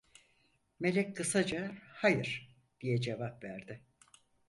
[0.79, 3.81] Melek kısaca: "Hayır!" diye cevap verdi.